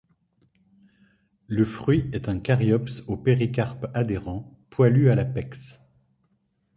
[1.45, 5.79] Le fruit est un caryopse au péricarpe adhérent, poilu à l'apex.